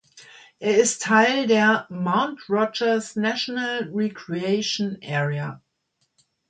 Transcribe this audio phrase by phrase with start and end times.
[0.57, 5.61] Er ist Teil der "Mount Rogers National Recreation Area".